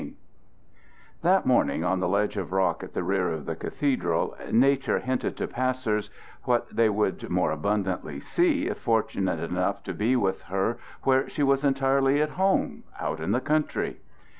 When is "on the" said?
1.85-2.09